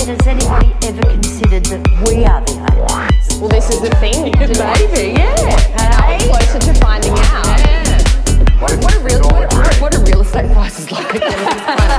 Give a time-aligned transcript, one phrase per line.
[0.00, 3.38] And has anybody ever considered that we are the aliens?
[3.38, 4.32] Well, this is the thing.
[4.32, 5.36] Maybe, yeah.
[6.06, 6.26] Hey?
[6.26, 7.44] Closer to finding out.
[7.60, 8.60] Yeah.
[8.60, 11.86] What, what, a real, what, what a real estate price is like.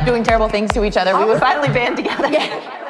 [0.00, 1.28] stop doing terrible things to each other, we oh.
[1.28, 2.28] would finally band together.
[2.28, 2.86] Yeah.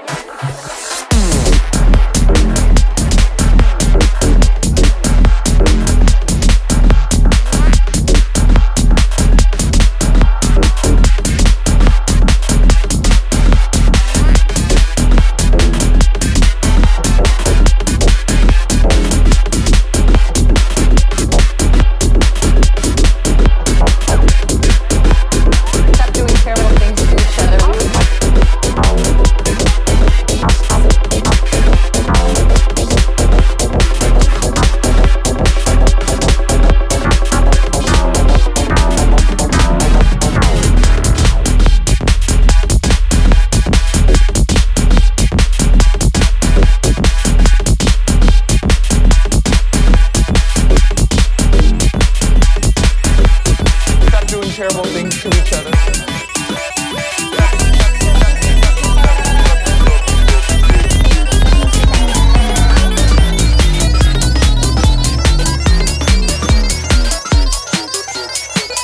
[54.61, 55.73] terrible things to each other.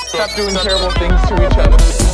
[0.09, 2.06] Stop doing terrible things to each other.